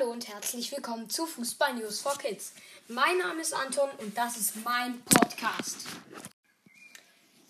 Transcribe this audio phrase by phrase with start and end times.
[0.00, 2.52] Hallo und herzlich willkommen zu Fußball News for Kids.
[2.88, 5.86] Mein Name ist Anton und das ist mein Podcast.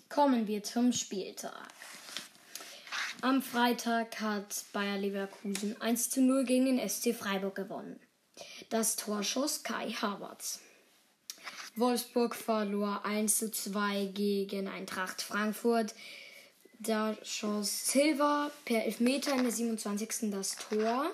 [0.09, 1.67] Kommen wir zum Spieltag.
[3.21, 7.99] Am Freitag hat Bayer Leverkusen 1 zu 0 gegen den SC Freiburg gewonnen.
[8.69, 10.59] Das Tor schoss Kai Havertz.
[11.75, 15.93] Wolfsburg verlor 1 zu 2 gegen Eintracht Frankfurt.
[16.79, 20.31] Da schoss Silva per Elfmeter in der 27.
[20.31, 21.11] das Tor.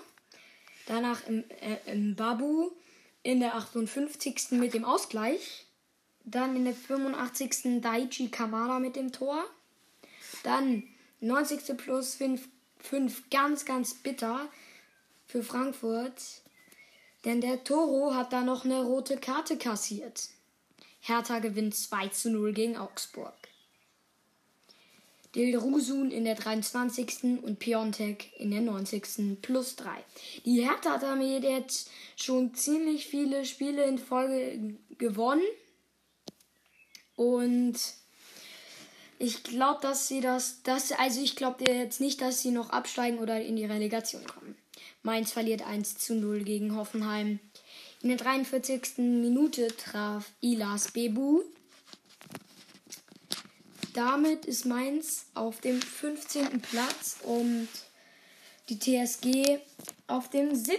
[0.88, 2.72] Danach im, äh, im Babu
[3.22, 4.52] in der 58.
[4.52, 5.66] mit dem Ausgleich.
[6.24, 7.82] Dann in der 85.
[7.82, 9.46] Daichi Kamada mit dem Tor.
[10.44, 10.84] Dann
[11.20, 11.78] 90.
[11.78, 12.48] plus 5,
[12.80, 14.50] 5 ganz, ganz bitter
[15.26, 16.42] für Frankfurt.
[17.26, 20.30] Denn der Toro hat da noch eine rote Karte kassiert.
[21.02, 23.36] Hertha gewinnt 2 zu 0 gegen Augsburg.
[25.38, 27.44] Dilrusun in der 23.
[27.44, 29.40] und Piontek in der 90.
[29.42, 29.92] plus 3.
[30.46, 35.46] Die Hertha hat damit jetzt schon ziemlich viele Spiele in Folge gewonnen.
[37.16, 37.76] Und
[39.20, 43.20] ich glaube, dass sie das, das, also ich glaube jetzt nicht, dass sie noch absteigen
[43.20, 44.56] oder in die Relegation kommen.
[45.04, 47.40] Mainz verliert 1 zu 0 gegen Hoffenheim.
[48.02, 48.98] In der 43.
[48.98, 51.44] Minute traf Ilas Bebu
[53.98, 56.62] damit ist Mainz auf dem 15.
[56.62, 57.68] Platz und
[58.70, 59.60] die TSG
[60.06, 60.78] auf dem 7.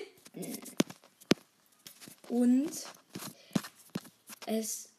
[2.29, 2.71] Und
[4.47, 4.91] es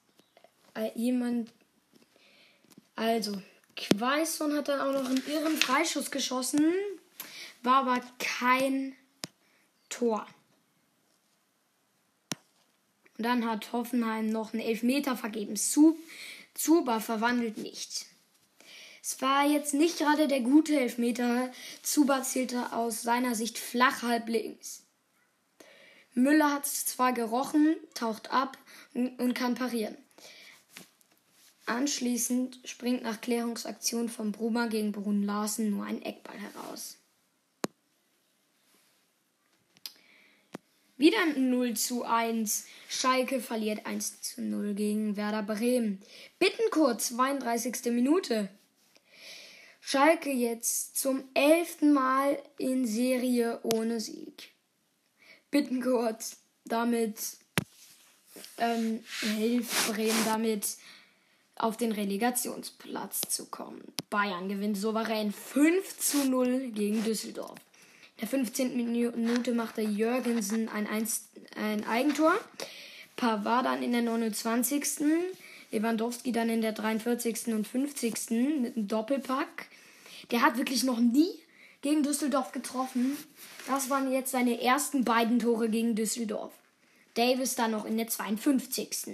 [0.75, 1.50] äh, jemand
[3.00, 3.42] also
[3.78, 6.73] Quaison hat dann auch noch einen irren Freischuss geschossen,
[7.64, 8.94] war aber kein
[9.88, 10.28] Tor.
[13.17, 15.56] Und dann hat Hoffenheim noch einen Elfmeter vergeben.
[15.56, 18.09] Zuba verwandelt nicht.
[19.02, 21.52] Es war jetzt nicht gerade der gute Elfmeter.
[21.81, 24.83] Zuba zählte aus seiner Sicht flach halb links.
[26.14, 28.57] Müller hat es zwar gerochen, taucht ab
[28.94, 29.97] und kann parieren.
[31.66, 36.97] Anschließend springt nach Klärungsaktion von Bruma gegen Brun Larsen nur ein Eckball heraus.
[40.97, 42.66] Wieder 0 zu 1.
[42.90, 46.01] Schalke verliert 1 zu 0 gegen Werder Bremen.
[46.40, 47.94] Bittenkurt, 32.
[47.94, 48.50] Minute.
[49.91, 54.51] Schalke jetzt zum elften Mal in Serie ohne Sieg.
[55.50, 57.16] Bittenkurt damit
[58.59, 60.77] ähm, hilft Bremen damit
[61.55, 63.81] auf den Relegationsplatz zu kommen.
[64.11, 67.57] Bayern gewinnt souverän 5 zu 0 gegen Düsseldorf.
[68.17, 68.75] In der 15.
[68.75, 70.85] Minute machte Jürgensen ein,
[71.56, 72.35] ein Eigentor.
[73.16, 74.83] Pavard dann in der 29.
[75.72, 77.47] Lewandowski dann in der 43.
[77.47, 78.31] und 50.
[78.62, 79.68] mit einem Doppelpack.
[80.31, 81.31] Der hat wirklich noch nie
[81.81, 83.18] gegen Düsseldorf getroffen.
[83.68, 86.53] Das waren jetzt seine ersten beiden Tore gegen Düsseldorf.
[87.13, 89.13] Davis dann noch in der 52.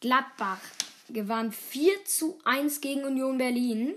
[0.00, 0.60] Gladbach
[1.08, 3.94] gewann 4 zu 1 gegen Union Berlin.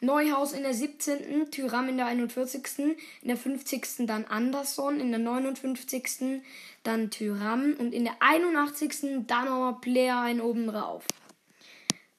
[0.00, 4.06] Neuhaus in der 17., Tyram in der 41., in der 50.
[4.06, 6.42] dann Anderson, in der 59.
[6.82, 9.26] dann Tyram und in der 81.
[9.26, 11.04] dann nochmal Player ein oben drauf.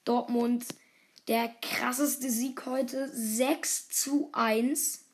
[0.04, 0.64] Dortmund
[1.28, 5.04] der krasseste Sieg heute 6 zu 1.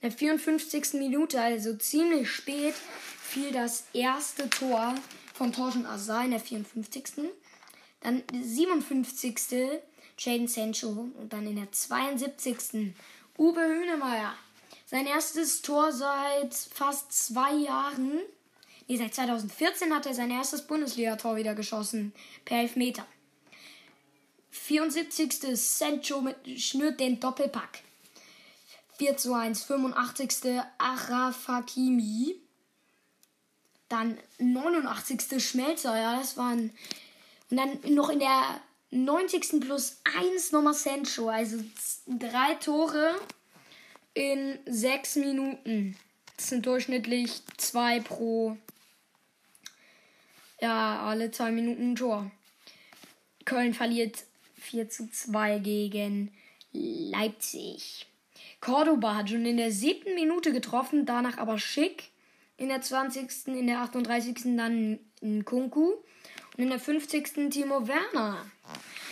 [0.00, 0.94] In der 54.
[0.94, 4.94] Minute, also ziemlich spät, fiel das erste Tor
[5.32, 7.30] von Torschen Azar in der 54.
[8.00, 9.80] Dann 57.
[10.24, 12.94] Jaden Sancho und dann in der 72.
[13.38, 14.34] Uwe Hünemeyer.
[14.86, 18.20] Sein erstes Tor seit fast zwei Jahren.
[18.86, 22.12] Nee, seit 2014 hat er sein erstes Bundesliga-Tor wieder geschossen.
[22.44, 23.06] Per Elfmeter.
[24.50, 25.56] 74.
[25.56, 27.80] Sancho mit, schnürt den Doppelpack.
[28.98, 29.64] 4 zu 1.
[29.64, 30.60] 85.
[30.78, 32.36] Achraf Hakimi.
[33.88, 35.42] Dann 89.
[35.42, 35.96] Schmelzer.
[35.96, 36.70] Ja, das waren.
[37.50, 38.60] Und dann noch in der
[38.92, 39.60] 90.
[39.60, 41.28] plus 1 nochmal Sancho.
[41.28, 41.58] Also
[42.06, 43.14] drei Tore
[44.14, 45.96] in 6 Minuten.
[46.36, 48.56] Das sind durchschnittlich 2 pro.
[50.60, 52.30] Ja, alle 2 Minuten ein Tor.
[53.44, 54.24] Köln verliert
[54.60, 56.30] 4 zu 2 gegen
[56.72, 58.06] Leipzig.
[58.60, 62.10] Cordoba hat schon in der siebten Minute getroffen, danach aber Schick.
[62.58, 64.56] In der 20., in der 38.
[64.56, 65.00] dann
[65.44, 65.94] Kunku.
[66.56, 67.50] Und in der 50.
[67.50, 68.46] Timo Werner.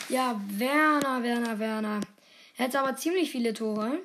[0.09, 2.01] Ja, Werner, Werner, Werner.
[2.57, 4.01] Er hat aber ziemlich viele Tore.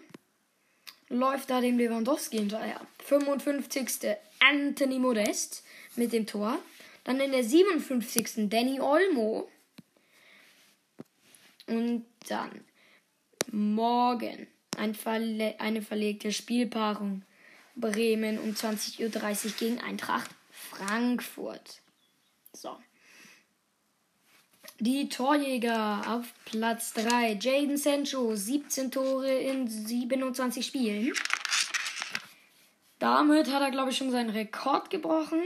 [1.10, 2.80] Läuft da dem Lewandowski hinterher.
[3.04, 4.16] 55.
[4.40, 5.64] Anthony Modest
[5.96, 6.60] mit dem Tor.
[7.04, 8.50] Dann in der 57.
[8.50, 9.50] Danny Olmo.
[11.68, 12.64] Und dann
[13.52, 14.48] morgen
[14.78, 17.24] ein Verle eine verlegte Spielpaarung.
[17.76, 21.82] Bremen um 20.30 Uhr gegen Eintracht Frankfurt.
[22.54, 22.78] So.
[24.80, 27.40] Die Torjäger auf Platz 3.
[27.40, 31.14] Jaden Sancho, 17 Tore in 27 Spielen.
[33.00, 35.42] Damit hat er, glaube ich, schon seinen Rekord gebrochen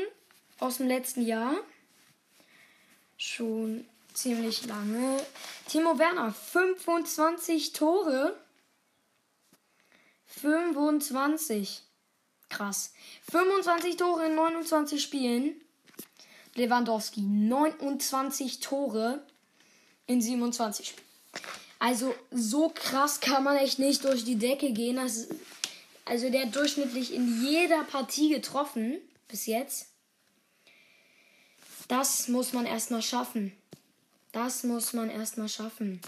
[0.60, 1.54] aus dem letzten Jahr.
[3.18, 3.86] Schon
[4.16, 5.24] ziemlich lange.
[5.68, 8.36] Timo Werner, 25 Tore.
[10.25, 11.84] 25.
[12.50, 12.94] Krass.
[13.30, 15.62] 25 Tore in 29 Spielen.
[16.60, 19.24] Lewandowski 29 Tore
[20.06, 21.08] in 27 Spielen.
[21.80, 24.98] Also so krass kann man echt nicht durch die Decke gehen.
[24.98, 25.30] Das,
[26.06, 28.98] also der hat durchschnittlich in jeder Partie getroffen
[29.28, 29.88] bis jetzt.
[31.88, 33.54] Das muss man erstmal schaffen.
[34.32, 36.02] Das muss man erstmal schaffen.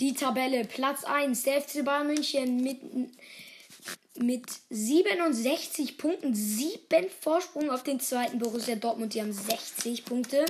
[0.00, 2.80] Die Tabelle, Platz 1, der FC Bayern München mit,
[4.16, 10.44] mit 67 Punkten, 7 Vorsprung auf den zweiten Borussia Dortmund, die haben 60 Punkte.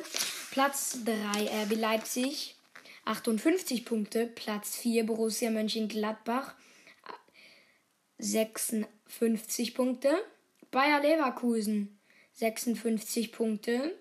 [0.50, 2.56] Platz 3, RB Leipzig,
[3.04, 4.26] 58 Punkte.
[4.26, 6.54] Platz 4, Borussia Mönchengladbach,
[8.18, 10.18] 56 Punkte.
[10.70, 11.98] Bayer Leverkusen,
[12.34, 13.96] 56 Punkte.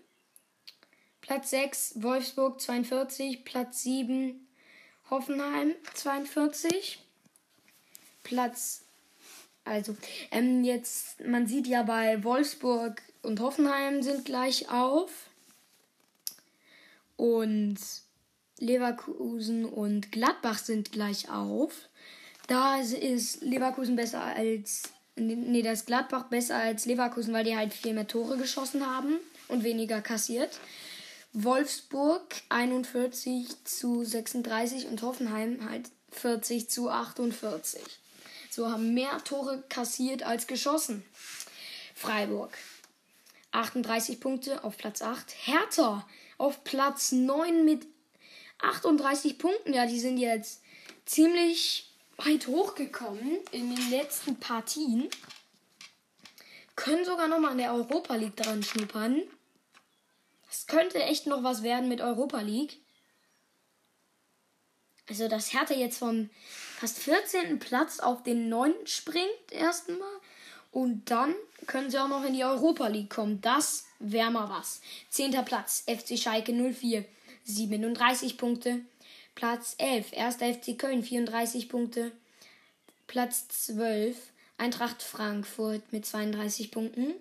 [1.21, 4.47] Platz 6 Wolfsburg 42, Platz 7
[5.09, 6.99] Hoffenheim 42.
[8.23, 8.86] Platz
[9.67, 9.95] also
[10.31, 15.11] ähm, jetzt man sieht ja bei Wolfsburg und Hoffenheim sind gleich auf
[17.15, 17.77] und
[18.59, 21.89] Leverkusen und Gladbach sind gleich auf.
[22.47, 24.83] Da ist Leverkusen besser als
[25.15, 29.15] nee, das Gladbach besser als Leverkusen, weil die halt viel mehr Tore geschossen haben
[29.47, 30.59] und weniger kassiert.
[31.33, 37.81] Wolfsburg 41 zu 36 und Hoffenheim halt 40 zu 48.
[38.57, 41.05] So haben mehr Tore kassiert als geschossen.
[41.93, 42.57] Freiburg
[43.51, 45.31] 38 Punkte auf Platz 8.
[45.45, 46.07] Hertha
[46.39, 47.85] auf Platz 9 mit
[48.57, 49.75] 38 Punkten.
[49.75, 50.63] Ja, die sind jetzt
[51.05, 55.07] ziemlich weit hochgekommen in den letzten Partien.
[56.75, 59.21] Können sogar nochmal an der Europa League dran schnuppern.
[60.47, 62.79] Das könnte echt noch was werden mit Europa League.
[65.07, 66.31] Also, dass Hertha jetzt vom
[66.77, 67.57] fast 14.
[67.57, 68.71] Platz auf den 9.
[68.85, 70.19] springt, ersten Mal.
[70.71, 71.33] Und dann
[71.65, 73.41] können sie auch noch in die Europa League kommen.
[73.41, 74.81] Das wäre mal was.
[75.09, 75.31] 10.
[75.43, 77.03] Platz, FC Schalke 04,
[77.45, 78.81] 37 Punkte.
[79.33, 80.35] Platz 11, 1.
[80.35, 82.11] FC Köln, 34 Punkte.
[83.07, 84.15] Platz 12,
[84.59, 87.13] Eintracht Frankfurt mit 32 Punkten.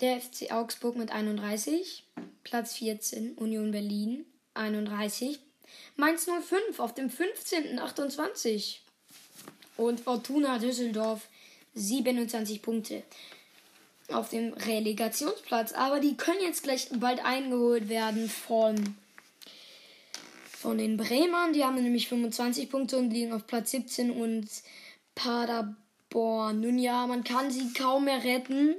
[0.00, 2.04] Der FC Augsburg mit 31.
[2.44, 4.24] Platz 14 Union Berlin
[4.54, 5.38] 31.
[5.96, 7.78] Mainz 05 auf dem 15.
[7.78, 8.82] 28.
[9.76, 11.28] Und Fortuna Düsseldorf
[11.74, 13.02] 27 Punkte
[14.08, 15.72] auf dem Relegationsplatz.
[15.72, 18.96] Aber die können jetzt gleich bald eingeholt werden von,
[20.50, 21.52] von den Bremern.
[21.52, 24.48] Die haben nämlich 25 Punkte und liegen auf Platz 17 und
[25.14, 26.60] Paderborn.
[26.60, 28.76] Nun ja, man kann sie kaum mehr retten.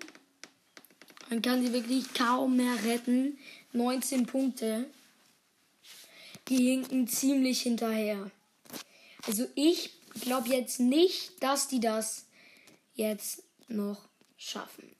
[1.29, 3.37] Man kann sie wirklich kaum mehr retten.
[3.71, 4.85] 19 Punkte.
[6.49, 8.29] Die hinken ziemlich hinterher.
[9.25, 9.91] Also ich
[10.21, 12.25] glaube jetzt nicht, dass die das
[12.93, 14.95] jetzt noch schaffen.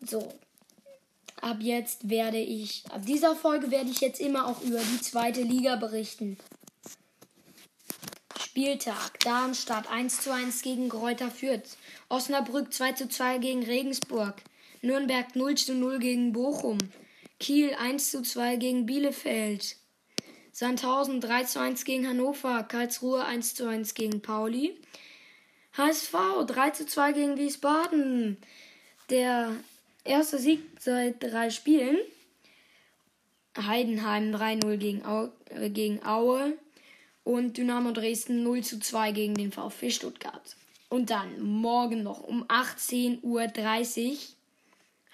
[0.00, 0.32] So.
[1.40, 5.40] Ab jetzt werde ich, ab dieser Folge werde ich jetzt immer auch über die zweite
[5.40, 6.36] Liga berichten.
[8.38, 9.18] Spieltag.
[9.20, 11.78] Darmstadt 1 zu 1 gegen Kräuter Fürth.
[12.08, 14.34] Osnabrück 2 zu 2 gegen Regensburg.
[14.82, 16.78] Nürnberg 0 zu 0 gegen Bochum.
[17.38, 19.76] Kiel 1 zu 2 gegen Bielefeld.
[20.60, 22.62] Sandhausen 3 zu 1 gegen Hannover.
[22.64, 24.76] Karlsruhe 1 zu 1 gegen Pauli.
[25.72, 26.12] HSV
[26.46, 28.36] 3 zu 2 gegen Wiesbaden.
[29.08, 29.56] Der
[30.04, 31.96] erste Sieg seit drei Spielen.
[33.56, 36.58] Heidenheim 3-0 gegen, äh, gegen Aue.
[37.24, 40.56] Und Dynamo Dresden 0 zu 2 gegen den VfB Stuttgart.
[40.90, 44.18] Und dann morgen noch um 18.30 Uhr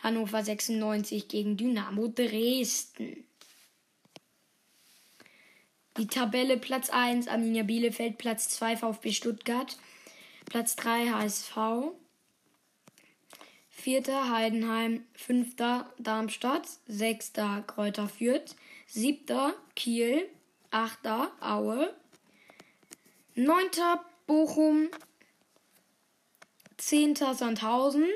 [0.02, 3.25] Hannover 96 gegen Dynamo Dresden.
[5.98, 9.78] Die Tabelle Platz 1 Arminia Bielefeld, Platz 2 VfB Stuttgart,
[10.44, 11.94] Platz 3 HSV,
[13.70, 14.30] 4.
[14.30, 15.56] Heidenheim, 5.
[15.98, 17.32] Darmstadt, 6.
[17.66, 18.56] Kräuter Fürth,
[18.88, 19.52] 7.
[19.74, 20.28] Kiel,
[20.70, 21.30] 8.
[21.40, 21.94] Aue,
[23.34, 23.70] 9.
[24.26, 24.88] Bochum,
[26.76, 27.14] 10.
[27.14, 28.06] Sandhausen,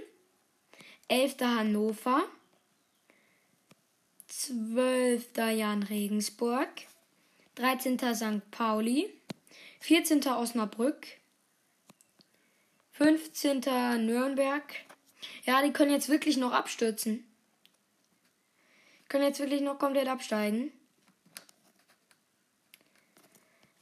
[1.08, 1.46] 11.
[1.46, 2.24] Hannover,
[4.26, 5.36] 12.
[5.36, 6.68] Jan Regensburg,
[7.60, 7.98] 13.
[8.14, 8.50] St.
[8.50, 9.12] Pauli,
[9.80, 10.26] 14.
[10.28, 11.06] Osnabrück,
[12.92, 13.60] 15.
[14.06, 14.64] Nürnberg.
[15.44, 17.22] Ja, die können jetzt wirklich noch abstürzen.
[19.10, 20.72] Können jetzt wirklich noch komplett absteigen.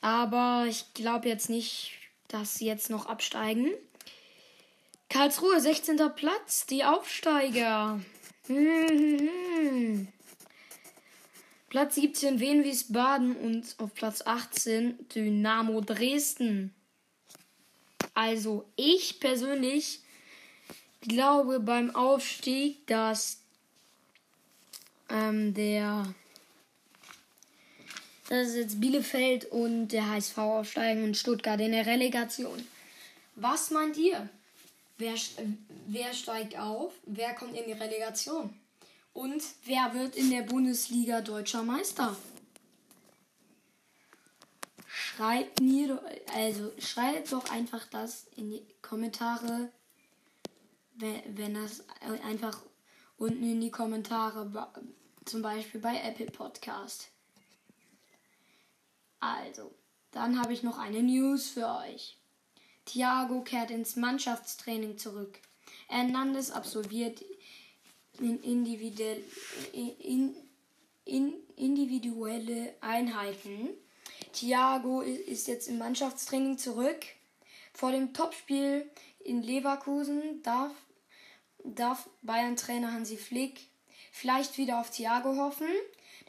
[0.01, 1.93] Aber ich glaube jetzt nicht,
[2.27, 3.71] dass sie jetzt noch absteigen.
[5.09, 6.01] Karlsruhe, 16.
[6.17, 8.01] Platz, die Aufsteiger.
[8.49, 10.09] Mhm.
[11.69, 16.75] Platz 17 Wien Wiesbaden und auf Platz 18 Dynamo Dresden.
[18.15, 20.01] Also ich persönlich
[21.03, 23.41] glaube beim Aufstieg, dass
[25.11, 26.15] ähm, der
[28.29, 32.67] dass jetzt Bielefeld und der HSV aufsteigen und Stuttgart in der Relegation.
[33.37, 34.29] Was meint ihr?
[34.99, 35.15] Wer,
[35.87, 36.93] wer steigt auf?
[37.07, 38.55] Wer kommt in die Relegation?
[39.13, 42.17] Und wer wird in der Bundesliga deutscher Meister?
[44.87, 46.01] Schreibt mir,
[46.35, 49.71] also schreibt doch einfach das in die Kommentare,
[50.95, 51.85] wenn, wenn das
[52.25, 52.63] einfach
[53.17, 54.51] unten in die Kommentare,
[55.25, 57.09] zum Beispiel bei Apple Podcast.
[59.21, 59.75] Also,
[60.13, 62.19] dann habe ich noch eine News für euch.
[62.85, 65.41] Thiago kehrt ins Mannschaftstraining zurück.
[65.89, 67.23] Hernandez absolviert
[68.19, 69.23] individuell,
[69.73, 70.35] in,
[71.05, 73.71] in, individuelle Einheiten.
[74.33, 77.05] Thiago ist jetzt im Mannschaftstraining zurück.
[77.73, 80.73] Vor dem Topspiel in Leverkusen darf,
[81.65, 83.61] darf Bayern-Trainer Hansi Flick
[84.13, 85.69] vielleicht wieder auf Thiago hoffen.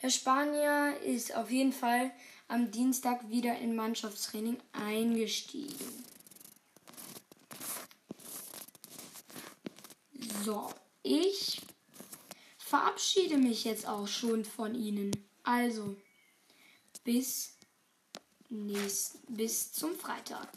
[0.02, 2.12] Der Spanier ist auf jeden Fall
[2.48, 6.04] am Dienstag wieder in Mannschaftstraining eingestiegen.
[10.44, 10.70] So,
[11.04, 11.62] ich
[12.70, 15.12] verabschiede mich jetzt auch schon von Ihnen.
[15.44, 15.96] Also,
[17.04, 17.58] bis,
[18.50, 20.48] nächst, bis zum Freitag.